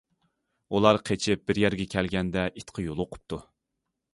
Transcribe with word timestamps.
ئۇلار 0.77 0.99
قېچىپ 1.09 1.43
بىر 1.51 1.59
يەرگە 1.65 1.87
كەلگەندە 1.93 2.47
ئىتقا 2.63 2.87
يولۇقۇپتۇ. 2.87 3.41